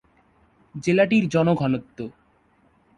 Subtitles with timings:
[0.75, 1.97] জেলাটির জনঘনত্ব।